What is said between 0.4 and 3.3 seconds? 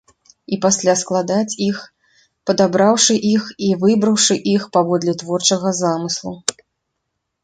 І пасля складаць іх, падабраўшы